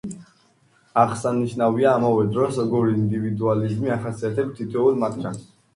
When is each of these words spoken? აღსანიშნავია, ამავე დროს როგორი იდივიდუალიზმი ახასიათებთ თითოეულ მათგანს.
აღსანიშნავია, 1.01 1.91
ამავე 1.99 2.25
დროს 2.33 2.59
როგორი 2.63 2.99
იდივიდუალიზმი 3.05 3.95
ახასიათებთ 4.01 4.63
თითოეულ 4.63 5.01
მათგანს. 5.07 5.51